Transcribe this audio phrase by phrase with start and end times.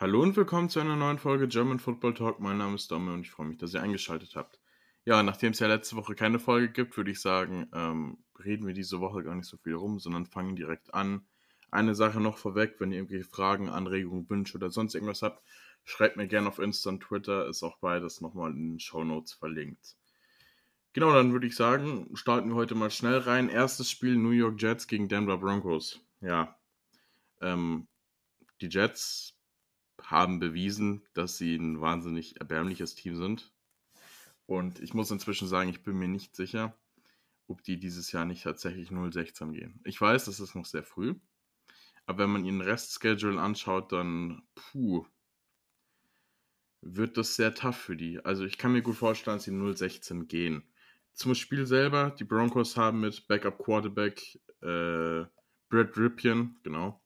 [0.00, 2.40] Hallo und willkommen zu einer neuen Folge German Football Talk.
[2.40, 4.58] Mein Name ist Domme und ich freue mich, dass ihr eingeschaltet habt.
[5.04, 8.72] Ja, nachdem es ja letzte Woche keine Folge gibt, würde ich sagen, ähm, reden wir
[8.72, 11.26] diese Woche gar nicht so viel rum, sondern fangen direkt an.
[11.70, 15.42] Eine Sache noch vorweg, wenn ihr irgendwelche Fragen, Anregungen, Wünsche oder sonst irgendwas habt,
[15.84, 19.34] schreibt mir gerne auf Insta und Twitter, ist auch beides nochmal in den Show Notes
[19.34, 19.98] verlinkt.
[20.94, 23.50] Genau, dann würde ich sagen, starten wir heute mal schnell rein.
[23.50, 26.00] Erstes Spiel New York Jets gegen Denver Broncos.
[26.22, 26.56] Ja,
[27.42, 27.86] ähm,
[28.62, 29.36] die Jets
[30.10, 33.52] haben bewiesen, dass sie ein wahnsinnig erbärmliches Team sind.
[34.46, 36.76] Und ich muss inzwischen sagen, ich bin mir nicht sicher,
[37.46, 39.80] ob die dieses Jahr nicht tatsächlich 0-16 gehen.
[39.84, 41.14] Ich weiß, das ist noch sehr früh.
[42.06, 45.06] Aber wenn man ihren Restschedule anschaut, dann puh,
[46.80, 48.24] wird das sehr tough für die.
[48.24, 50.64] Also ich kann mir gut vorstellen, dass sie 0-16 gehen.
[51.12, 55.24] Zum Spiel selber, die Broncos haben mit Backup Quarterback äh,
[55.68, 57.00] Brett Ripien, genau,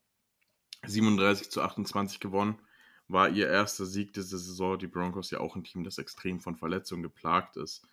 [0.87, 2.59] 37 zu 28 gewonnen
[3.09, 4.79] war ihr erster Sieg dieser Saison.
[4.79, 7.87] Die Broncos ja auch ein Team, das extrem von Verletzungen geplagt ist.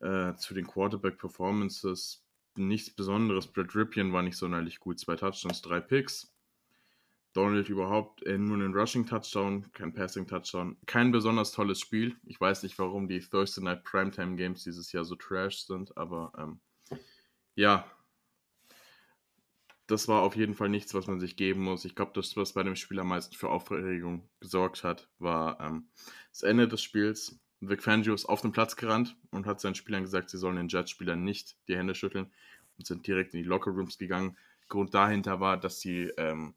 [0.00, 2.24] Äh, zu den Quarterback-Performances
[2.56, 3.46] nichts Besonderes.
[3.46, 4.98] Brad Ripien war nicht sonderlich gut.
[4.98, 6.32] Zwei Touchdowns, drei Picks.
[7.32, 10.78] Donald überhaupt äh, nur einen Rushing-Touchdown, kein Passing-Touchdown.
[10.86, 12.16] Kein besonders tolles Spiel.
[12.24, 16.32] Ich weiß nicht, warum die Thursday Night Primetime Games dieses Jahr so trash sind, aber
[16.38, 16.60] ähm,
[17.54, 17.90] ja,
[19.86, 21.84] das war auf jeden Fall nichts, was man sich geben muss.
[21.84, 25.88] Ich glaube, das, was bei dem Spiel am meisten für Aufregung gesorgt hat, war ähm,
[26.30, 27.38] das Ende des Spiels.
[27.60, 30.68] Vic Fangio ist auf den Platz gerannt und hat seinen Spielern gesagt, sie sollen den
[30.68, 32.32] Jets-Spielern nicht die Hände schütteln
[32.76, 34.36] und sind direkt in die Lockerrooms gegangen.
[34.68, 36.54] Grund dahinter war, dass die ähm,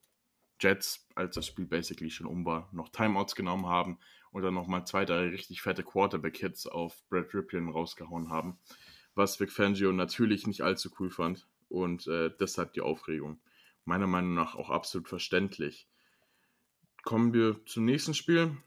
[0.59, 4.00] Jets, als das Spiel basically schon um war, noch Timeouts genommen haben
[4.31, 8.57] und dann nochmal zwei, drei richtig fette Quarterback-Hits auf Brad Ripien rausgehauen haben.
[9.13, 13.39] Was Vic Fangio natürlich nicht allzu cool fand und äh, deshalb die Aufregung.
[13.86, 15.88] Meiner Meinung nach auch absolut verständlich.
[17.03, 18.58] Kommen wir zum nächsten Spiel.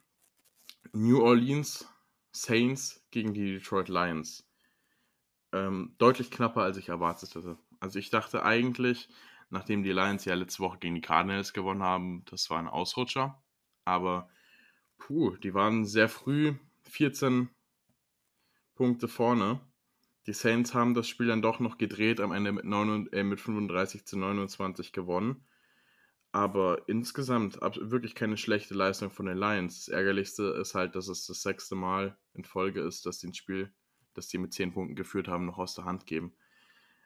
[0.93, 1.89] New Orleans
[2.33, 4.49] Saints gegen die Detroit Lions.
[5.53, 7.59] Ähm, deutlich knapper, als ich erwartet hatte.
[7.79, 9.09] Also ich dachte eigentlich,
[9.51, 13.43] nachdem die Lions ja letzte Woche gegen die Cardinals gewonnen haben, das war ein Ausrutscher.
[13.85, 14.31] Aber
[14.99, 17.51] puh, die waren sehr früh 14
[18.75, 19.61] Punkte vorne
[20.27, 23.41] die Saints haben das Spiel dann doch noch gedreht, am Ende mit, 9, äh, mit
[23.41, 25.45] 35 zu 29 gewonnen.
[26.31, 29.85] Aber insgesamt wirklich keine schlechte Leistung von den Lions.
[29.85, 33.35] Das Ärgerlichste ist halt, dass es das sechste Mal in Folge ist, dass sie ein
[33.35, 33.73] Spiel,
[34.15, 36.35] das sie mit 10 Punkten geführt haben, noch aus der Hand geben.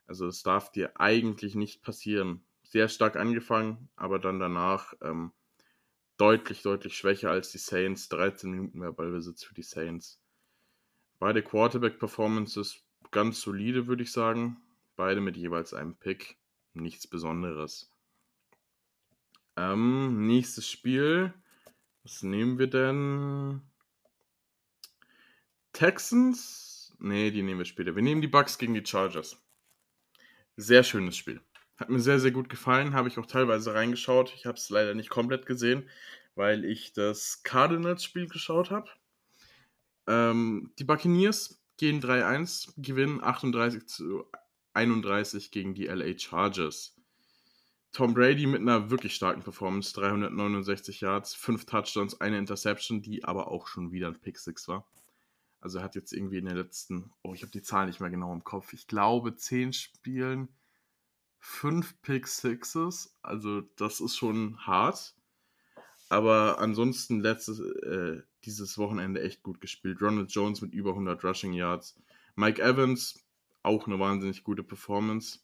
[0.07, 2.45] Also es darf dir eigentlich nicht passieren.
[2.63, 5.33] Sehr stark angefangen, aber dann danach ähm,
[6.17, 8.09] deutlich, deutlich schwächer als die Saints.
[8.09, 10.23] 13 Minuten mehr Ballbesitz für die Saints.
[11.19, 14.57] Beide Quarterback-Performances ganz solide, würde ich sagen.
[14.97, 16.37] Beide mit jeweils einem Pick.
[16.75, 17.91] Nichts Besonderes.
[19.57, 21.33] Ähm, nächstes Spiel.
[22.03, 23.63] Was nehmen wir denn?
[25.73, 26.95] Texans?
[26.99, 27.95] Nee, die nehmen wir später.
[27.95, 29.43] Wir nehmen die Bucks gegen die Chargers.
[30.57, 31.41] Sehr schönes Spiel.
[31.77, 32.95] Hat mir sehr, sehr gut gefallen.
[32.95, 34.33] Habe ich auch teilweise reingeschaut.
[34.35, 35.89] Ich habe es leider nicht komplett gesehen,
[36.35, 38.89] weil ich das Cardinals-Spiel geschaut habe.
[40.07, 44.25] Ähm, die Buccaneers gehen 3-1, gewinnen 38 zu
[44.75, 46.95] 31 gegen die LA Chargers.
[47.93, 53.51] Tom Brady mit einer wirklich starken Performance, 369 Yards, 5 Touchdowns, eine Interception, die aber
[53.51, 54.87] auch schon wieder ein Pick 6 war.
[55.61, 58.11] Also er hat jetzt irgendwie in den letzten, oh, ich habe die Zahl nicht mehr
[58.11, 60.49] genau im Kopf, ich glaube 10 Spielen
[61.39, 65.15] 5 Pick 6s, also das ist schon hart.
[66.09, 70.01] Aber ansonsten letztes, äh, dieses Wochenende echt gut gespielt.
[70.01, 72.01] Ronald Jones mit über 100 Rushing Yards.
[72.37, 73.27] Mike Evans,
[73.63, 75.41] auch eine wahnsinnig gute Performance.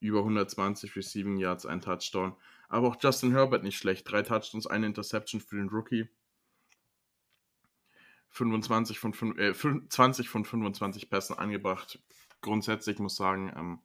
[0.00, 2.34] Über 120 Receiving Yards, ein Touchdown.
[2.68, 4.10] Aber auch Justin Herbert nicht schlecht.
[4.10, 6.08] Drei Touchdowns, eine Interception für den Rookie.
[8.30, 11.98] 25 von, äh, 20 von 25 Pässen angebracht.
[12.40, 13.80] Grundsätzlich muss ich sagen, ähm,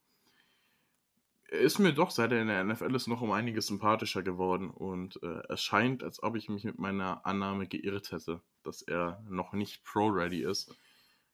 [1.53, 5.21] ist mir doch, seit er in der NFL ist, noch um einiges sympathischer geworden und
[5.21, 9.53] äh, es scheint, als ob ich mich mit meiner Annahme geirrt hätte, dass er noch
[9.53, 10.75] nicht Pro-Ready ist.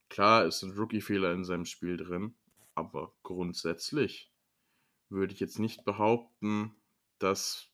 [0.10, 2.36] Klar ist ein Rookie-Fehler in seinem Spiel drin,
[2.76, 4.32] aber grundsätzlich
[5.10, 6.76] würde ich jetzt nicht behaupten,
[7.20, 7.70] dass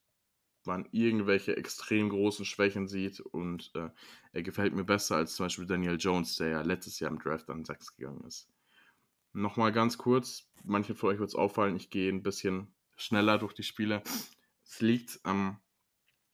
[0.66, 3.90] man irgendwelche extrem großen Schwächen sieht und äh,
[4.34, 7.50] er gefällt mir besser als zum Beispiel Daniel Jones, der ja letztes Jahr im Draft
[7.50, 8.50] an Sachs gegangen ist.
[9.36, 13.52] Nochmal ganz kurz, manche von euch wird es auffallen, ich gehe ein bisschen schneller durch
[13.52, 14.02] die Spiele.
[14.64, 15.58] Es liegt ähm,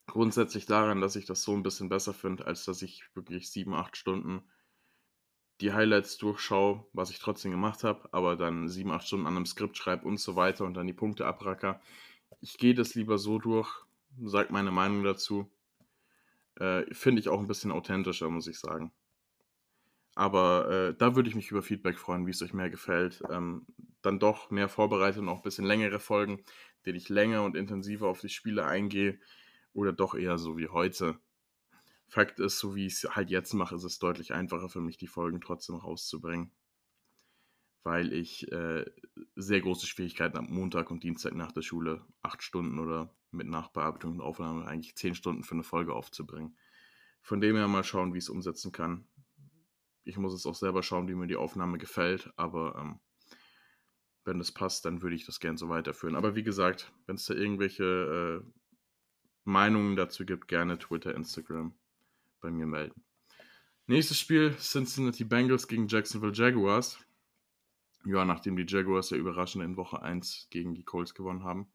[0.06, 3.74] grundsätzlich daran, dass ich das so ein bisschen besser finde, als dass ich wirklich sieben,
[3.74, 4.44] acht Stunden
[5.62, 9.48] die Highlights durchschaue, was ich trotzdem gemacht habe, aber dann sieben, acht Stunden an einem
[9.48, 11.82] Skript schreibe und so weiter und dann die Punkte abracker.
[12.40, 13.68] Ich gehe das lieber so durch,
[14.26, 15.52] sage meine Meinung dazu.
[16.54, 18.94] Äh, Finde ich auch ein bisschen authentischer, muss ich sagen.
[20.16, 23.24] Aber äh, da würde ich mich über Feedback freuen, wie es euch mehr gefällt.
[23.30, 23.66] Ähm,
[24.02, 26.44] dann doch mehr vorbereitet und auch ein bisschen längere Folgen,
[26.86, 29.20] denen ich länger und intensiver auf die Spiele eingehe.
[29.74, 31.20] Oder doch eher so wie heute.
[32.08, 34.98] Fakt ist, so wie ich es halt jetzt mache, ist es deutlich einfacher für mich,
[34.98, 36.52] die Folgen trotzdem rauszubringen.
[37.84, 38.84] Weil ich äh,
[39.36, 44.12] sehr große Schwierigkeiten am Montag und Dienstag nach der Schule, acht Stunden oder mit Nachbearbeitung
[44.12, 46.58] und Aufnahme eigentlich zehn Stunden für eine Folge aufzubringen.
[47.22, 49.08] Von dem her mal schauen, wie ich es umsetzen kann
[50.04, 53.00] ich muss es auch selber schauen, wie mir die Aufnahme gefällt, aber ähm,
[54.24, 56.16] wenn das passt, dann würde ich das gerne so weiterführen.
[56.16, 58.52] Aber wie gesagt, wenn es da irgendwelche äh,
[59.44, 61.74] Meinungen dazu gibt, gerne Twitter, Instagram
[62.40, 63.04] bei mir melden.
[63.88, 67.00] Nächstes Spiel: Cincinnati Bengals gegen Jacksonville Jaguars.
[68.06, 71.72] Ja, nachdem die Jaguars ja überraschend in Woche 1 gegen die Colts gewonnen haben,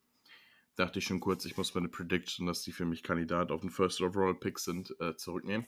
[0.75, 3.71] dachte ich schon kurz, ich muss meine Prediction, dass die für mich Kandidat auf den
[3.71, 5.67] First Overall Pick sind, äh, zurücknehmen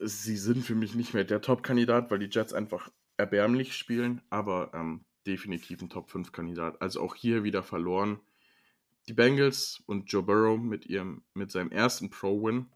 [0.00, 4.70] sie sind für mich nicht mehr der Top-Kandidat, weil die Jets einfach erbärmlich spielen, aber
[4.74, 6.80] ähm, definitiv ein Top-5-Kandidat.
[6.80, 8.18] Also auch hier wieder verloren.
[9.08, 12.66] Die Bengals und Joe Burrow mit, ihrem, mit seinem ersten Pro-Win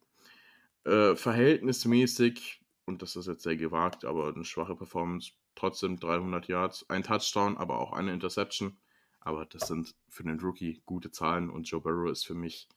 [0.85, 6.89] äh, verhältnismäßig, und das ist jetzt sehr gewagt, aber eine schwache Performance, trotzdem 300 Yards,
[6.91, 8.77] ein Touchdown, aber auch eine Interception.
[9.21, 12.69] Aber das sind für den Rookie gute Zahlen und Joe Burrow ist für mich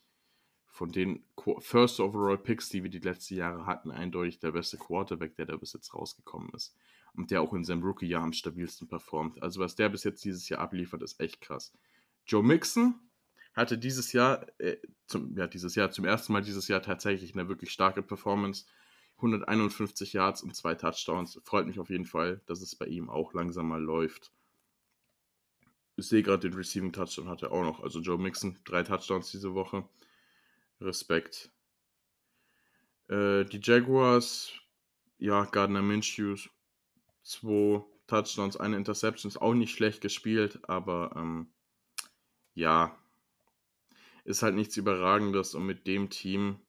[0.78, 1.24] von den
[1.58, 5.58] First Overall Picks, die wir die letzten Jahre hatten, eindeutig der beste Quarterback, der da
[5.58, 6.76] bis jetzt rausgekommen ist.
[7.16, 9.42] Und der auch in seinem Rookie-Jahr am stabilsten performt.
[9.42, 11.74] Also was der bis jetzt dieses Jahr abliefert, ist echt krass.
[12.28, 12.94] Joe Mixon
[13.56, 14.78] hatte dieses Jahr, äh,
[15.08, 18.66] zum, ja, dieses Jahr, zum ersten Mal dieses Jahr tatsächlich eine wirklich starke Performance.
[19.16, 21.42] 151 Yards und zwei Touchdowns.
[21.44, 24.32] Freut mich auf jeden Fall, dass es bei ihm auch langsam mal läuft.
[25.96, 27.80] Ich sehe gerade den Receiving Touchdown hat er auch noch.
[27.80, 29.84] Also Joe Mixon, drei Touchdowns diese Woche.
[30.82, 31.52] Respekt.
[33.08, 34.52] Äh, die Jaguars,
[35.18, 36.36] ja, Gardner Minshew,
[37.24, 41.52] zwei Touchdowns, eine Interception, ist auch nicht schlecht gespielt, aber ähm,
[42.54, 42.98] ja,
[44.24, 46.60] ist halt nichts Überragendes und mit dem Team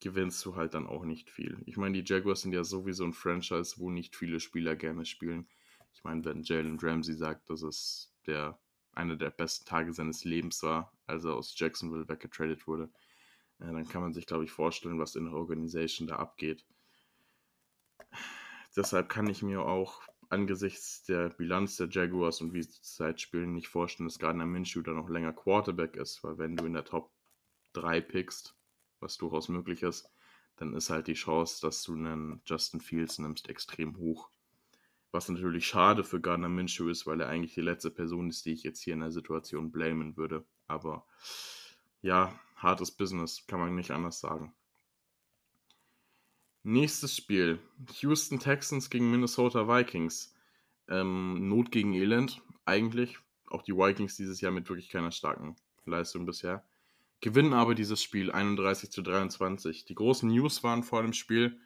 [0.00, 1.58] gewinnst du halt dann auch nicht viel.
[1.66, 5.48] Ich meine, die Jaguars sind ja sowieso ein Franchise, wo nicht viele Spieler gerne spielen.
[5.92, 8.58] Ich meine, wenn Jalen Ramsey sagt, dass es der
[8.92, 12.90] einer der besten Tage seines Lebens war, als er aus Jacksonville weggetradet wurde,
[13.60, 16.64] ja, dann kann man sich, glaube ich, vorstellen, was in der Organisation da abgeht.
[18.76, 23.54] Deshalb kann ich mir auch angesichts der Bilanz der Jaguars und wie sie zurzeit spielen,
[23.54, 26.84] nicht vorstellen, dass Gardner Minshew da noch länger Quarterback ist, weil wenn du in der
[26.84, 27.10] Top
[27.72, 28.54] 3 pickst,
[29.00, 30.10] was durchaus möglich ist,
[30.56, 34.30] dann ist halt die Chance, dass du einen Justin Fields nimmst, extrem hoch.
[35.10, 38.52] Was natürlich schade für Gardner Minshew ist, weil er eigentlich die letzte Person ist, die
[38.52, 40.44] ich jetzt hier in der Situation blamen würde.
[40.66, 41.06] Aber
[42.02, 44.54] ja, hartes Business, kann man nicht anders sagen.
[46.62, 47.60] Nächstes Spiel:
[48.00, 50.34] Houston Texans gegen Minnesota Vikings.
[50.88, 53.18] Ähm, Not gegen Elend, eigentlich.
[53.46, 55.56] Auch die Vikings dieses Jahr mit wirklich keiner starken
[55.86, 56.64] Leistung bisher.
[57.20, 59.84] Gewinnen aber dieses Spiel 31 zu 23.
[59.86, 61.58] Die großen News waren vor dem Spiel: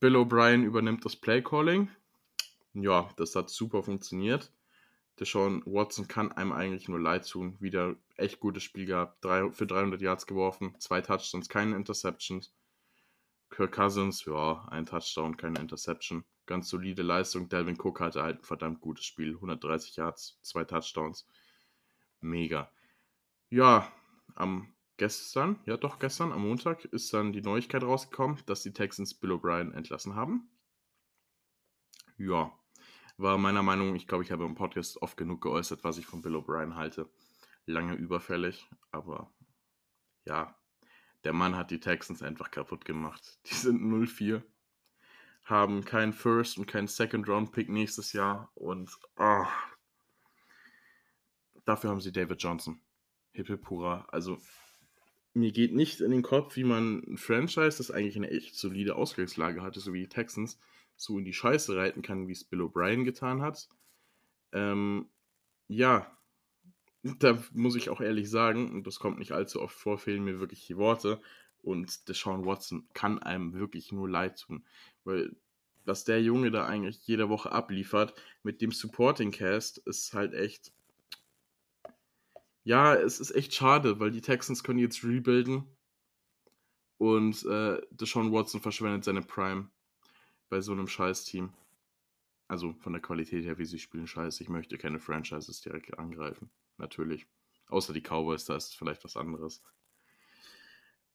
[0.00, 1.88] Bill O'Brien übernimmt das Playcalling.
[2.74, 4.52] Ja, das hat super funktioniert.
[5.22, 7.56] Deshaun Watson kann einem eigentlich nur leid tun.
[7.60, 9.24] Wieder echt gutes Spiel gehabt.
[9.24, 12.52] Drei, für 300 Yards geworfen, zwei Touchdowns, keine Interceptions.
[13.48, 16.24] Kirk Cousins, ja, ein Touchdown, keine Interception.
[16.46, 17.48] Ganz solide Leistung.
[17.48, 19.34] Delvin Cook hatte halt ein verdammt gutes Spiel.
[19.34, 21.28] 130 Yards, zwei Touchdowns.
[22.20, 22.72] Mega.
[23.48, 23.92] Ja,
[24.34, 29.14] am gestern, ja doch gestern, am Montag, ist dann die Neuigkeit rausgekommen, dass die Texans
[29.14, 30.50] Bill O'Brien entlassen haben.
[32.18, 32.52] Ja,
[33.22, 36.22] war meiner Meinung, ich glaube, ich habe im Podcast oft genug geäußert, was ich von
[36.22, 37.08] Bill O'Brien halte.
[37.66, 39.32] Lange überfällig, aber
[40.24, 40.56] ja,
[41.24, 43.38] der Mann hat die Texans einfach kaputt gemacht.
[43.46, 44.42] Die sind 0-4,
[45.44, 49.44] haben keinen First und keinen Second Round Pick nächstes Jahr und oh,
[51.64, 52.80] dafür haben sie David Johnson.
[53.32, 54.06] Hippe pura.
[54.08, 54.38] Also
[55.32, 58.96] mir geht nicht in den Kopf, wie man ein Franchise, das eigentlich eine echt solide
[58.96, 60.58] Ausgangslage hatte, so wie die Texans,
[61.02, 63.68] so in die Scheiße reiten kann, wie es Bill O'Brien getan hat.
[64.52, 65.08] Ähm,
[65.68, 66.06] ja,
[67.02, 70.38] da muss ich auch ehrlich sagen, und das kommt nicht allzu oft vor, fehlen mir
[70.38, 71.20] wirklich die Worte.
[71.62, 74.64] Und Deshaun Watson kann einem wirklich nur leid tun.
[75.04, 75.34] Weil
[75.84, 80.72] was der Junge da eigentlich jede Woche abliefert mit dem Supporting Cast ist halt echt.
[82.64, 85.64] Ja, es ist echt schade, weil die Texans können jetzt rebuilden.
[86.98, 89.68] Und äh, Deshaun Watson verschwendet seine Prime
[90.52, 91.50] bei so einem Scheiß-Team.
[92.46, 94.42] Also von der Qualität her, wie sie spielen, scheiße.
[94.42, 96.50] Ich möchte keine Franchises direkt angreifen.
[96.76, 97.26] Natürlich.
[97.68, 99.62] Außer die Cowboys, da ist vielleicht was anderes.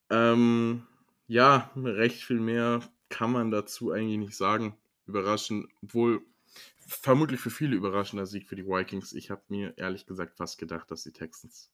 [0.10, 0.88] Ähm,
[1.28, 2.80] ja, recht viel mehr
[3.10, 4.76] kann man dazu eigentlich nicht sagen.
[5.06, 6.26] Überraschend, obwohl
[6.80, 9.14] vermutlich für viele überraschender Sieg für die Vikings.
[9.14, 11.72] Ich habe mir ehrlich gesagt fast gedacht, dass die Texans,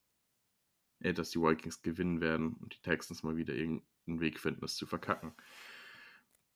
[0.99, 4.75] äh, dass die Vikings gewinnen werden und die Texans mal wieder irgendeinen Weg finden, das
[4.75, 5.31] zu verkacken.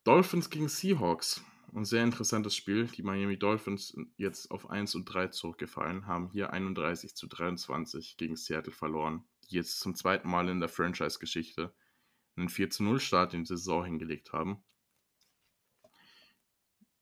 [0.07, 1.43] Dolphins gegen Seahawks.
[1.75, 2.85] Ein sehr interessantes Spiel.
[2.87, 8.37] Die Miami Dolphins jetzt auf 1 und 3 zurückgefallen, haben hier 31 zu 23 gegen
[8.37, 11.73] Seattle verloren, die jetzt zum zweiten Mal in der Franchise-Geschichte
[12.37, 14.63] einen 4 zu 0 Start in die Saison hingelegt haben.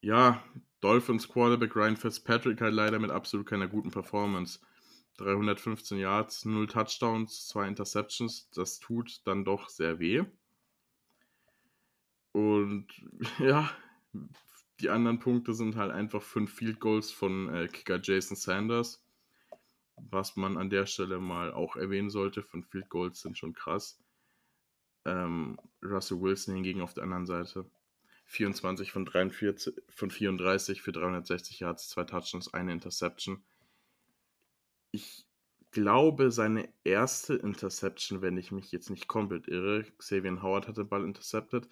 [0.02, 0.44] Ja,
[0.80, 4.62] Dolphins Quarterback Ryan Fitzpatrick halt leider mit absolut keiner guten Performance.
[5.18, 10.26] 315 Yards, 0 Touchdowns, 2 Interceptions, das tut dann doch sehr weh.
[12.36, 12.88] Und
[13.40, 13.72] ja,
[14.82, 19.02] die anderen Punkte sind halt einfach 5 Field Goals von äh, Kicker Jason Sanders.
[19.96, 23.98] Was man an der Stelle mal auch erwähnen sollte, 5 Field Goals sind schon krass.
[25.06, 27.66] Ähm, Russell Wilson hingegen auf der anderen Seite
[28.26, 33.42] 24 von, 43, von 34 für 360 Yards, zwei Touchdowns, eine Interception.
[34.92, 35.26] Ich
[35.72, 40.90] glaube, seine erste Interception, wenn ich mich jetzt nicht komplett irre, Xavier Howard hat den
[40.90, 41.70] Ball intercepted.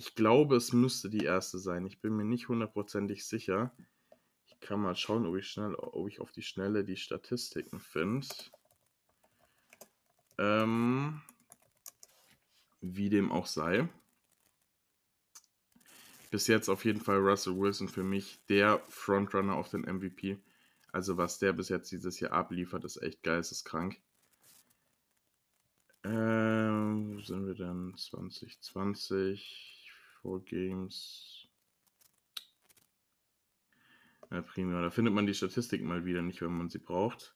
[0.00, 1.84] Ich glaube, es müsste die erste sein.
[1.84, 3.70] Ich bin mir nicht hundertprozentig sicher.
[4.46, 8.26] Ich kann mal schauen, ob ich, schnell, ob ich auf die Schnelle die Statistiken finde.
[10.38, 11.20] Ähm,
[12.80, 13.90] wie dem auch sei.
[16.30, 20.38] Bis jetzt auf jeden Fall Russell Wilson für mich der Frontrunner auf den MVP.
[20.92, 24.00] Also was der bis jetzt dieses Jahr abliefert, ist echt geisteskrank.
[26.04, 27.94] Ähm, wo sind wir denn?
[27.98, 29.79] 2020.
[30.22, 31.48] Four Games.
[34.30, 34.80] Ja, prima.
[34.82, 37.34] Da findet man die Statistiken mal wieder nicht, wenn man sie braucht.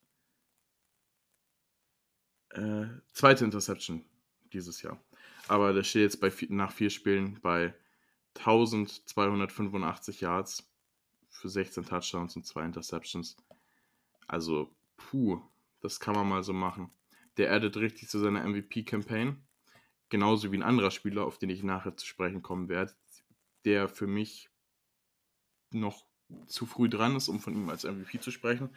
[2.50, 4.05] Äh, zweite Interception
[4.53, 5.00] dieses Jahr.
[5.49, 7.75] Aber der steht jetzt bei, nach vier Spielen bei
[8.37, 10.71] 1285 Yards
[11.29, 13.37] für 16 Touchdowns und zwei Interceptions.
[14.29, 15.41] Also, puh,
[15.81, 16.91] das kann man mal so machen.
[17.37, 19.44] Der addet richtig zu seiner MVP-Campaign
[20.14, 22.92] genauso wie ein anderer Spieler, auf den ich nachher zu sprechen kommen werde,
[23.64, 24.49] der für mich
[25.73, 26.06] noch
[26.47, 28.71] zu früh dran ist, um von ihm als MVP zu sprechen,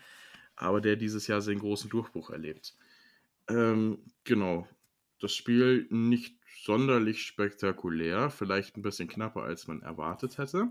[0.56, 2.76] aber der dieses Jahr seinen großen Durchbruch erlebt.
[3.50, 4.68] Ähm, genau.
[5.20, 10.70] Das Spiel nicht sonderlich spektakulär, vielleicht ein bisschen knapper, als man erwartet hätte.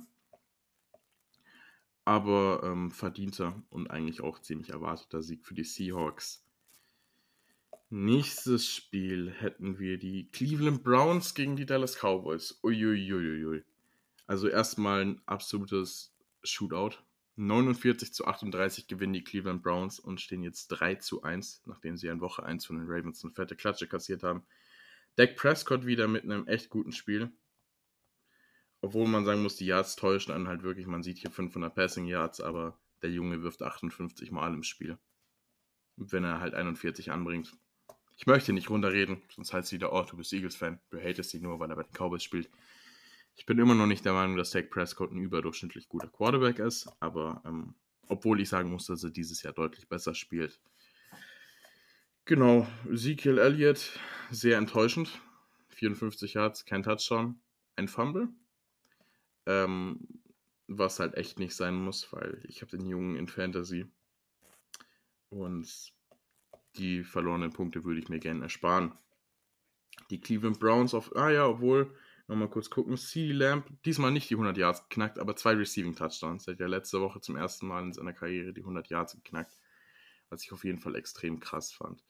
[2.04, 6.44] Aber ähm, verdienter und eigentlich auch ziemlich erwarteter Sieg für die Seahawks.
[7.88, 12.59] Nächstes Spiel hätten wir die Cleveland Browns gegen die Dallas Cowboys.
[12.64, 13.62] Uiuiuiui.
[14.26, 16.12] Also erstmal ein absolutes
[16.43, 16.97] Shootout.
[17.37, 22.09] 49 zu 38 gewinnen die Cleveland Browns und stehen jetzt 3 zu 1, nachdem sie
[22.09, 24.45] in Woche 1 von den Ravens eine fette Klatsche kassiert haben.
[25.14, 27.31] Dak Prescott wieder mit einem echt guten Spiel.
[28.81, 30.88] Obwohl man sagen muss, die Yards täuschen dann halt wirklich.
[30.88, 34.99] Man sieht hier 500 Passing Yards, aber der Junge wirft 58 Mal im Spiel.
[35.97, 37.57] Wenn er halt 41 anbringt.
[38.16, 40.80] Ich möchte nicht runterreden, sonst heißt es wieder, oh, du bist Eagles-Fan.
[40.90, 42.50] Du hatest sie nur, weil er bei den Cowboys spielt.
[43.37, 46.88] Ich bin immer noch nicht der Meinung, dass Dak Prescott ein überdurchschnittlich guter Quarterback ist,
[47.00, 47.75] aber ähm,
[48.08, 50.58] obwohl ich sagen muss, dass er dieses Jahr deutlich besser spielt.
[52.25, 55.20] Genau, Ezekiel Elliott, sehr enttäuschend.
[55.68, 57.38] 54 Yards, kein Touchdown,
[57.76, 58.28] ein Fumble.
[59.44, 60.00] Ähm,
[60.66, 63.87] was halt echt nicht sein muss, weil ich habe den Jungen in Fantasy.
[65.28, 65.92] Und
[66.78, 68.92] die verlorenen Punkte würde ich mir gerne ersparen.
[70.11, 71.95] Die Cleveland Browns auf, ah ja, obwohl,
[72.28, 76.47] nochmal kurz gucken, CD Lamp, diesmal nicht die 100 Yards geknackt, aber zwei Receiving Touchdowns.
[76.47, 79.56] Er hat ja letzte Woche zum ersten Mal in seiner Karriere die 100 Yards geknackt,
[80.28, 82.02] was ich auf jeden Fall extrem krass fand.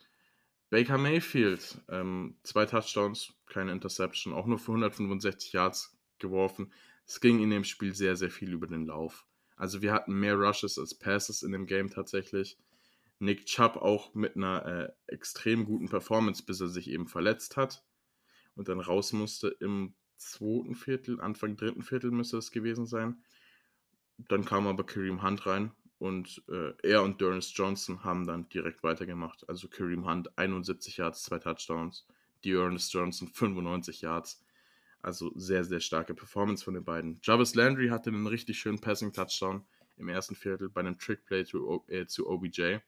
[0.69, 6.73] Baker Mayfield, ähm, zwei Touchdowns, keine Interception, auch nur für 165 Yards geworfen.
[7.07, 9.27] Es ging in dem Spiel sehr, sehr viel über den Lauf.
[9.57, 12.59] Also wir hatten mehr Rushes als Passes in dem Game tatsächlich.
[13.19, 17.85] Nick Chubb auch mit einer äh, extrem guten Performance, bis er sich eben verletzt hat
[18.55, 23.23] und dann raus musste im zweiten Viertel, Anfang dritten Viertel müsste es gewesen sein.
[24.19, 28.83] Dann kam aber Kareem Hunt rein und äh, er und Durance Johnson haben dann direkt
[28.83, 29.49] weitergemacht.
[29.49, 32.07] Also Kareem Hunt 71 Yards, zwei Touchdowns,
[32.45, 34.43] Dearness Johnson 95 Yards.
[35.03, 37.21] Also sehr, sehr starke Performance von den beiden.
[37.23, 39.65] Jarvis Landry hatte einen richtig schönen Passing-Touchdown
[39.99, 42.79] im ersten Viertel bei einem Trickplay zu, äh, zu OBJ.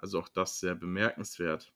[0.00, 1.72] Also auch das sehr bemerkenswert.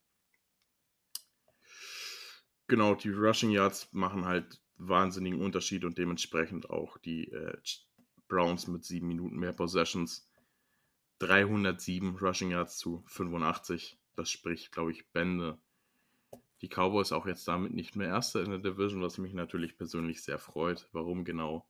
[2.66, 7.57] Genau, die Rushing Yards machen halt wahnsinnigen Unterschied und dementsprechend auch die äh,
[8.28, 10.28] Browns mit sieben Minuten mehr Possessions.
[11.19, 13.99] 307 Rushing Yards zu 85.
[14.16, 15.59] Das spricht, glaube ich, Bände
[16.61, 20.23] Die Cowboys auch jetzt damit nicht mehr Erster in der Division, was mich natürlich persönlich
[20.23, 20.88] sehr freut.
[20.93, 21.66] Warum genau,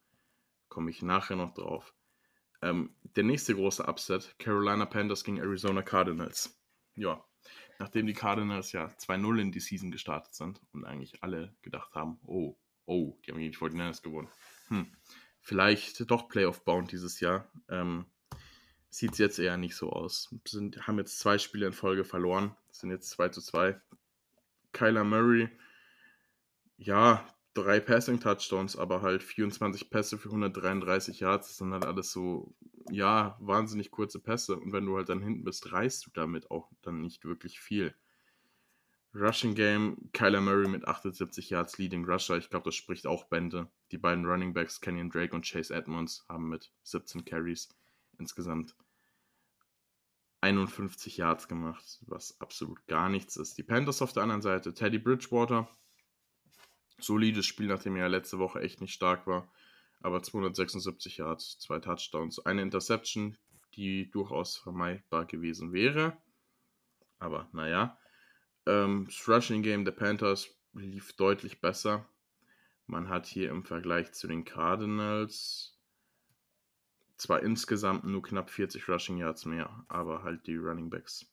[0.69, 1.93] komme ich nachher noch drauf.
[2.64, 6.59] Ähm, der nächste große Upset, Carolina Panthers gegen Arizona Cardinals.
[6.97, 7.23] Ja,
[7.78, 12.18] nachdem die Cardinals ja 2-0 in die Season gestartet sind und eigentlich alle gedacht haben,
[12.26, 12.56] oh,
[12.87, 14.28] oh, die haben gegen die 49ers gewonnen.
[14.68, 14.87] Hm,
[15.40, 17.50] vielleicht doch Playoff-bound dieses Jahr.
[17.68, 18.06] Ähm,
[18.88, 20.33] Sieht es jetzt eher nicht so aus.
[20.47, 22.54] Sind, haben jetzt zwei Spiele in Folge verloren.
[22.71, 23.80] Sind jetzt 2 zu 2.
[24.71, 25.49] Kyler Murray,
[26.76, 31.49] ja, drei Passing-Touchdowns, aber halt 24 Pässe für 133 Yards.
[31.49, 32.55] Das sind halt alles so,
[32.91, 34.57] ja, wahnsinnig kurze Pässe.
[34.57, 37.95] Und wenn du halt dann hinten bist, reißt du damit auch dann nicht wirklich viel.
[39.15, 42.37] Rushing Game, Kyler Murray mit 78 Yards Leading Rusher.
[42.37, 43.69] Ich glaube, das spricht auch Bände.
[43.93, 47.69] Die beiden Running Backs, Kenyon Drake und Chase Edmonds, haben mit 17 Carries
[48.19, 48.75] insgesamt
[50.41, 53.57] 51 Yards gemacht, was absolut gar nichts ist.
[53.57, 55.69] Die Panthers auf der anderen Seite, Teddy Bridgewater,
[56.99, 59.49] solides Spiel, nachdem er ja letzte Woche echt nicht stark war,
[60.01, 63.37] aber 276 Yards, zwei Touchdowns, eine Interception,
[63.75, 66.17] die durchaus vermeidbar gewesen wäre.
[67.19, 67.99] Aber naja,
[68.67, 72.07] ähm, das Rushing Game der Panthers lief deutlich besser.
[72.87, 75.75] Man hat hier im Vergleich zu den Cardinals
[77.17, 81.27] zwar insgesamt nur knapp 40 Rushing Yards mehr, aber halt die Running Backs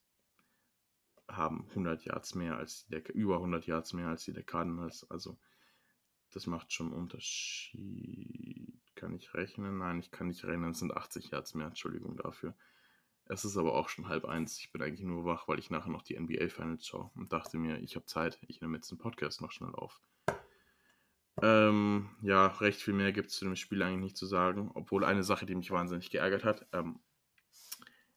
[1.28, 5.10] haben 100 Yards mehr als die der, über 100 Yards mehr als die der Cardinals.
[5.10, 5.38] Also
[6.32, 8.80] das macht schon einen Unterschied.
[8.96, 9.78] Kann ich rechnen?
[9.78, 10.72] Nein, ich kann nicht rechnen.
[10.72, 11.68] Es sind 80 Yards mehr.
[11.68, 12.56] Entschuldigung dafür.
[13.26, 14.58] Es ist aber auch schon halb eins.
[14.60, 17.58] Ich bin eigentlich nur wach, weil ich nachher noch die NBA Finals schaue und dachte
[17.58, 18.40] mir, ich habe Zeit.
[18.48, 20.02] Ich nehme jetzt den Podcast noch schnell auf.
[21.42, 24.72] Ähm, ja, recht viel mehr gibt es zu dem Spiel eigentlich nicht zu sagen.
[24.74, 27.00] Obwohl eine Sache, die mich wahnsinnig geärgert hat, ähm,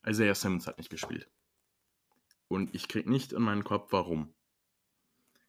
[0.06, 1.30] Isaiah Simmons hat nicht gespielt.
[2.48, 4.34] Und ich krieg nicht in meinen Kopf, warum.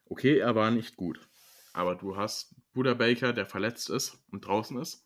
[0.05, 1.27] Okay, er war nicht gut.
[1.75, 5.05] Aber du hast Buda Baker, der verletzt ist und draußen ist.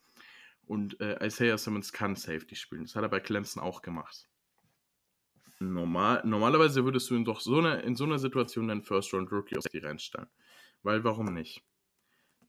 [0.67, 2.83] Und äh, Isaiah Simmons kann Safety spielen.
[2.83, 4.29] Das hat er bei Clemson auch gemacht.
[5.59, 9.31] Normal, normalerweise würdest du in, doch so eine, in so einer Situation deinen First Round
[9.31, 10.29] Rookie auf die reinstellen.
[10.83, 11.63] Weil warum nicht?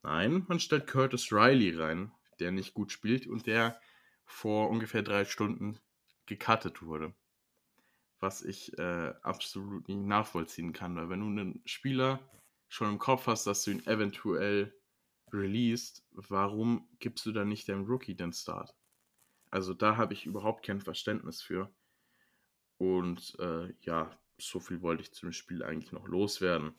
[0.02, 3.80] Nein, man stellt Curtis Riley rein, der nicht gut spielt und der
[4.26, 5.78] vor ungefähr drei Stunden
[6.26, 7.14] gecuttet wurde.
[8.18, 12.20] Was ich äh, absolut nicht nachvollziehen kann, weil wenn du einen Spieler
[12.70, 14.72] schon im Kopf hast, dass du ihn eventuell
[15.32, 18.74] released, warum gibst du dann nicht dem Rookie den Start?
[19.50, 21.70] Also da habe ich überhaupt kein Verständnis für.
[22.78, 26.74] Und äh, ja, so viel wollte ich zum Spiel eigentlich noch loswerden.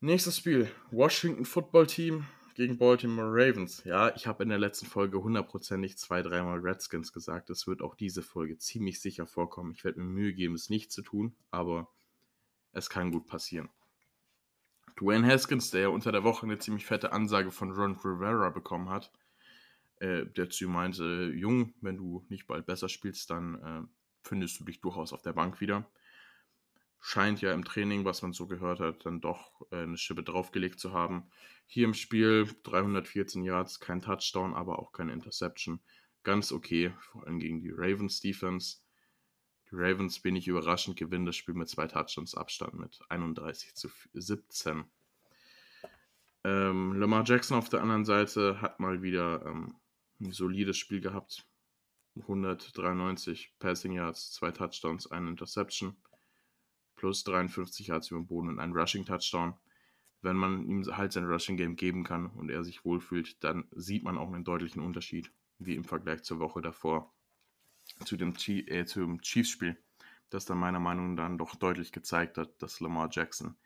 [0.00, 0.70] Nächstes Spiel.
[0.90, 3.84] Washington Football Team gegen Baltimore Ravens.
[3.84, 7.50] Ja, ich habe in der letzten Folge hundertprozentig zwei, dreimal Redskins gesagt.
[7.50, 9.72] Das wird auch diese Folge ziemlich sicher vorkommen.
[9.72, 11.88] Ich werde mir Mühe geben, es nicht zu tun, aber
[12.72, 13.70] es kann gut passieren.
[14.98, 18.88] Dwayne Haskins, der ja unter der Woche eine ziemlich fette Ansage von Ron Rivera bekommen
[18.88, 19.12] hat,
[19.96, 23.82] äh, der zu ihm meinte, Jung, wenn du nicht bald besser spielst, dann äh,
[24.22, 25.86] findest du dich durchaus auf der Bank wieder
[27.00, 30.78] scheint ja im Training, was man so gehört hat, dann doch äh, eine Schippe draufgelegt
[30.78, 31.30] zu haben.
[31.66, 35.80] Hier im Spiel 314 Yards, kein Touchdown, aber auch keine Interception.
[36.22, 38.78] Ganz okay, vor allem gegen die Ravens Defense.
[39.70, 44.84] Die Ravens, wenig überraschend, gewinnen das Spiel mit zwei Touchdowns Abstand mit 31 zu 17.
[46.42, 49.76] Ähm, Lamar Jackson auf der anderen Seite hat mal wieder ähm,
[50.20, 51.46] ein solides Spiel gehabt.
[52.16, 55.96] 193 Passing Yards, zwei Touchdowns, eine Interception
[56.96, 59.54] plus 53 Yards über den Boden und einen Rushing-Touchdown.
[60.20, 64.18] Wenn man ihm halt sein Rushing-Game geben kann und er sich wohlfühlt, dann sieht man
[64.18, 67.14] auch einen deutlichen Unterschied, wie im Vergleich zur Woche davor
[68.04, 69.76] zu dem, äh, zum Chiefs-Spiel,
[70.30, 73.56] das dann meiner Meinung nach dann doch deutlich gezeigt hat, dass Lamar Jackson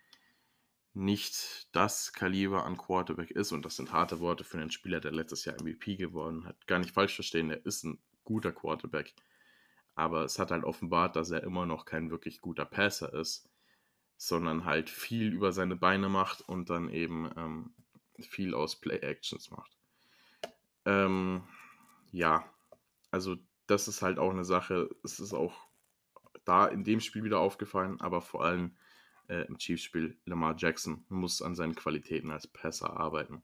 [0.94, 3.53] nicht das Kaliber an Quarterback ist.
[3.53, 6.66] Und das sind harte Worte für einen Spieler, der letztes Jahr MVP geworden hat.
[6.66, 9.12] Gar nicht falsch verstehen, er ist ein guter Quarterback.
[9.97, 13.49] Aber es hat halt offenbart, dass er immer noch kein wirklich guter Passer ist,
[14.16, 17.75] sondern halt viel über seine Beine macht und dann eben ähm,
[18.20, 19.77] viel aus Play-Actions macht.
[20.85, 21.42] Ähm,
[22.12, 22.44] ja,
[23.11, 24.90] also das ist halt auch eine Sache.
[25.03, 25.68] Es ist auch
[26.44, 28.77] da in dem Spiel wieder aufgefallen, aber vor allem
[29.29, 33.42] äh, im Chiefs-Spiel Lamar Jackson muss an seinen Qualitäten als Passer arbeiten.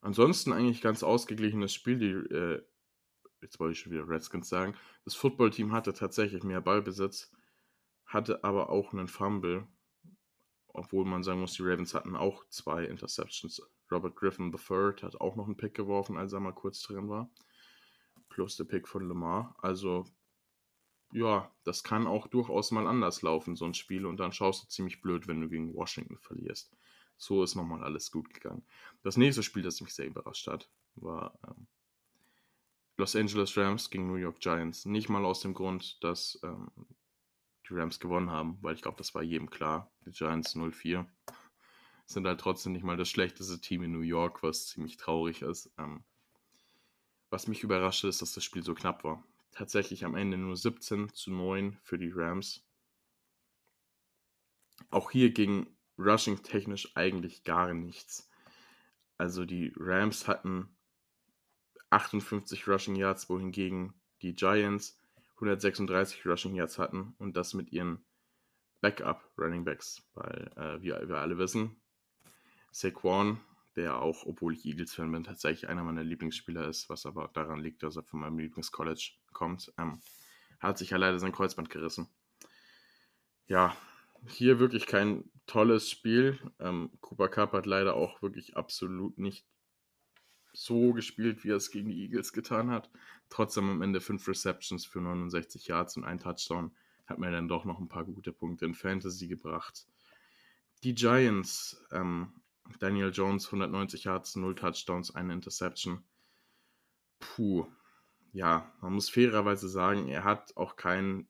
[0.00, 1.98] Ansonsten eigentlich ganz ausgeglichenes Spiel.
[1.98, 2.62] Die äh,
[3.40, 7.30] jetzt wollte ich schon wieder Redskins sagen, das Footballteam hatte tatsächlich mehr Ballbesitz,
[8.04, 9.66] hatte aber auch einen Fumble,
[10.68, 13.62] obwohl man sagen muss, die Ravens hatten auch zwei Interceptions.
[13.90, 17.30] Robert Griffin III hat auch noch einen Pick geworfen, als er mal kurz drin war.
[18.28, 19.54] Plus der Pick von Lamar.
[19.58, 20.06] Also
[21.12, 24.06] ja, das kann auch durchaus mal anders laufen, so ein Spiel.
[24.06, 26.70] Und dann schaust du ziemlich blöd, wenn du gegen Washington verlierst.
[27.16, 28.64] So ist nochmal alles gut gegangen.
[29.02, 31.66] Das nächste Spiel, das mich sehr überrascht hat, war ähm,
[32.96, 34.84] Los Angeles Rams gegen New York Giants.
[34.84, 36.70] Nicht mal aus dem Grund, dass ähm,
[37.68, 39.90] die Rams gewonnen haben, weil ich glaube, das war jedem klar.
[40.04, 41.06] Die Giants 0-4
[42.06, 45.70] sind halt trotzdem nicht mal das schlechteste Team in New York, was ziemlich traurig ist.
[45.78, 46.04] Ähm,
[47.30, 49.22] was mich überraschte, ist, dass das Spiel so knapp war.
[49.52, 52.64] Tatsächlich am Ende nur 17 zu 9 für die Rams.
[54.90, 55.66] Auch hier ging
[55.98, 58.30] Rushing technisch eigentlich gar nichts.
[59.16, 60.68] Also die Rams hatten
[61.90, 64.96] 58 Rushing Yards, wohingegen die Giants
[65.36, 68.04] 136 Rushing Yards hatten und das mit ihren
[68.80, 71.80] Backup Running Backs, weil äh, wie wir alle wissen,
[72.70, 73.40] Saquon,
[73.78, 77.82] der auch, obwohl ich Eagles-Fan bin, tatsächlich einer meiner Lieblingsspieler ist, was aber daran liegt,
[77.84, 80.00] dass er von meinem Lieblingscollege kommt, ähm,
[80.58, 82.08] hat sich ja leider sein Kreuzband gerissen.
[83.46, 83.76] Ja,
[84.26, 86.38] hier wirklich kein tolles Spiel.
[86.58, 89.46] Ähm, Cooper Cup hat leider auch wirklich absolut nicht
[90.52, 92.90] so gespielt, wie er es gegen die Eagles getan hat.
[93.30, 96.72] Trotzdem am Ende fünf Receptions für 69 Yards und ein Touchdown
[97.06, 99.86] hat mir dann doch noch ein paar gute Punkte in Fantasy gebracht.
[100.82, 102.32] Die Giants, ähm,
[102.78, 106.02] Daniel Jones 190 Yards, 0 Touchdowns, eine Interception.
[107.18, 107.66] Puh,
[108.32, 111.28] ja, man muss fairerweise sagen, er hat auch keinen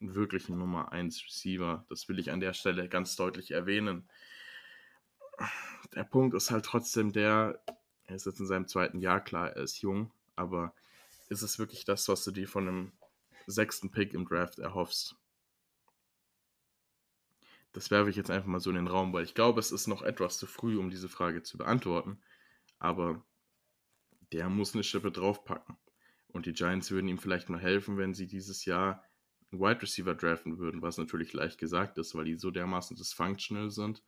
[0.00, 1.84] wirklichen Nummer 1 Receiver.
[1.88, 4.08] Das will ich an der Stelle ganz deutlich erwähnen.
[5.94, 7.62] Der Punkt ist halt trotzdem der,
[8.04, 10.74] er ist jetzt in seinem zweiten Jahr, klar, er ist jung, aber
[11.28, 12.92] ist es wirklich das, was du dir von einem
[13.46, 15.16] sechsten Pick im Draft erhoffst?
[17.78, 19.86] Das werfe ich jetzt einfach mal so in den Raum, weil ich glaube, es ist
[19.86, 22.18] noch etwas zu früh, um diese Frage zu beantworten.
[22.80, 23.24] Aber
[24.32, 25.76] der muss eine Schippe draufpacken.
[26.26, 29.04] Und die Giants würden ihm vielleicht mal helfen, wenn sie dieses Jahr
[29.52, 33.70] einen Wide Receiver draften würden, was natürlich leicht gesagt ist, weil die so dermaßen dysfunctional
[33.70, 34.02] sind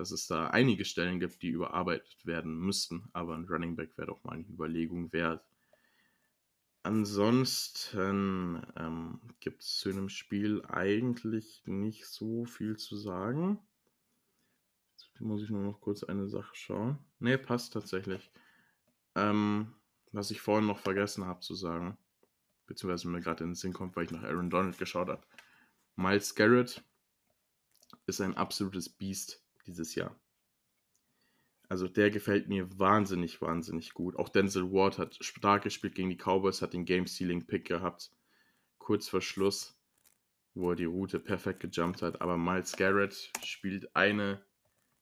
[0.00, 4.06] dass es da einige Stellen gibt, die überarbeitet werden müssten, aber ein Running Back wäre
[4.06, 5.44] doch mal eine Überlegung wert.
[6.82, 13.58] Ansonsten ähm, gibt es zu einem Spiel eigentlich nicht so viel zu sagen.
[14.92, 16.98] Jetzt muss ich nur noch kurz eine Sache schauen.
[17.18, 18.30] Ne, passt tatsächlich.
[19.14, 19.74] Ähm,
[20.12, 21.98] was ich vorhin noch vergessen habe zu sagen,
[22.66, 25.22] beziehungsweise mir gerade in den Sinn kommt, weil ich nach Aaron Donald geschaut habe.
[25.96, 26.82] Miles Garrett
[28.06, 30.16] ist ein absolutes Biest dieses Jahr.
[31.70, 34.16] Also der gefällt mir wahnsinnig, wahnsinnig gut.
[34.16, 38.10] Auch Denzel Ward hat stark gespielt gegen die Cowboys, hat den Game-Stealing-Pick gehabt.
[38.78, 39.80] Kurz vor Schluss,
[40.54, 42.20] wo er die Route perfekt gejumpt hat.
[42.22, 44.44] Aber Miles Garrett spielt eine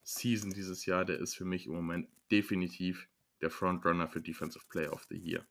[0.03, 3.09] Season dieses Jahr, der ist für mich im Moment definitiv
[3.41, 5.47] der Frontrunner für Defensive Player of the Year.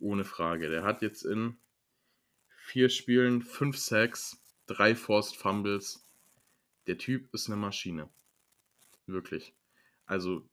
[0.00, 0.68] Ohne Frage.
[0.70, 1.56] Der hat jetzt in
[2.48, 6.04] vier Spielen fünf Sacks, drei Forced Fumbles.
[6.88, 8.08] Der Typ ist eine Maschine.
[9.06, 9.54] Wirklich.
[10.08, 10.48] Also,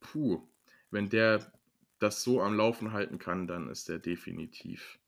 [0.00, 0.46] puh,
[0.90, 1.50] wenn der
[1.98, 5.00] das so am Laufen halten kann, dann ist der definitiv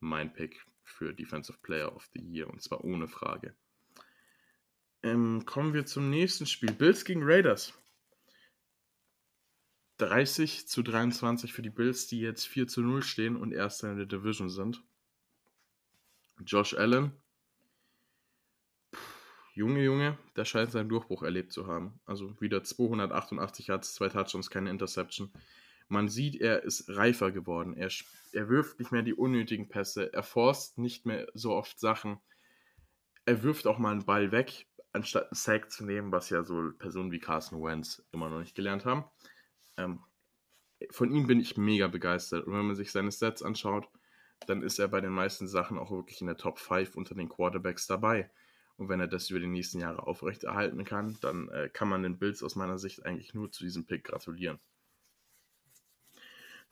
[0.00, 3.54] mein Pick für Defensive Player of the Year und zwar ohne Frage.
[5.04, 6.72] Ähm, kommen wir zum nächsten Spiel.
[6.72, 7.72] Bills gegen Raiders.
[9.98, 13.98] 30 zu 23 für die Bills, die jetzt 4 zu 0 stehen und Erster in
[13.98, 14.82] der Division sind.
[16.44, 17.12] Josh Allen
[19.58, 21.98] Junge, Junge, der scheint seinen Durchbruch erlebt zu haben.
[22.06, 25.32] Also wieder 288 Yards, zwei Touchdowns, keine Interception.
[25.88, 27.76] Man sieht, er ist reifer geworden.
[27.76, 27.90] Er,
[28.32, 30.12] er wirft nicht mehr die unnötigen Pässe.
[30.12, 32.20] Er forst nicht mehr so oft Sachen.
[33.24, 36.70] Er wirft auch mal einen Ball weg, anstatt einen Sack zu nehmen, was ja so
[36.78, 39.06] Personen wie Carson Wentz immer noch nicht gelernt haben.
[39.76, 39.98] Ähm,
[40.92, 42.46] von ihm bin ich mega begeistert.
[42.46, 43.88] Und wenn man sich seine Sets anschaut,
[44.46, 47.28] dann ist er bei den meisten Sachen auch wirklich in der Top 5 unter den
[47.28, 48.30] Quarterbacks dabei.
[48.78, 52.18] Und wenn er das über die nächsten Jahre aufrechterhalten kann, dann äh, kann man den
[52.18, 54.60] Bills aus meiner Sicht eigentlich nur zu diesem Pick gratulieren.